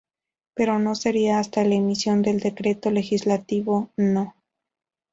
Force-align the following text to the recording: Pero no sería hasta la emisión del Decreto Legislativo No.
Pero 0.55 0.79
no 0.79 0.95
sería 0.95 1.37
hasta 1.37 1.63
la 1.63 1.75
emisión 1.75 2.23
del 2.23 2.39
Decreto 2.39 2.89
Legislativo 2.89 3.91
No. 3.97 4.33